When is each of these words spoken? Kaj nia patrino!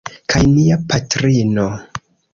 Kaj 0.33 0.39
nia 0.53 0.77
patrino! 0.93 1.67